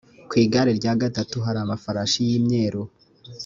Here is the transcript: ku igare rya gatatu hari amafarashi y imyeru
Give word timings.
ku 0.29 0.33
igare 0.43 0.71
rya 0.79 0.93
gatatu 1.01 1.35
hari 1.45 1.59
amafarashi 1.65 2.19
y 2.29 2.33
imyeru 2.39 2.81